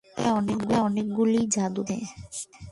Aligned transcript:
শহরে 0.21 0.75
অনেকগুলি 0.81 1.39
জাদুঘর 1.55 2.01
আছে। 2.23 2.47